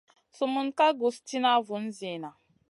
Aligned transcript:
Sumun 0.35 0.67
ka 0.77 0.87
guss 0.99 1.17
tìna 1.27 1.53
vun 1.65 1.85
zina. 1.97 2.29